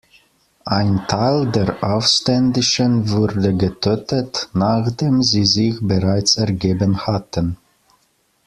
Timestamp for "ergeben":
6.37-7.05